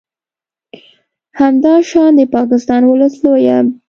همداشان 1.39 2.11
د 2.19 2.21
پاکستان 2.35 2.81
ولس 2.85 3.13
لویه 3.23 3.59
ب 3.65 3.65